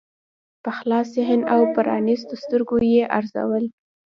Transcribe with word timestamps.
په 0.63 0.71
خلاص 0.77 1.07
ذهن 1.17 1.41
او 1.53 1.61
پرانیستو 1.75 2.33
سترګو 2.43 2.75
یې 2.95 3.03
ارزول. 3.17 3.65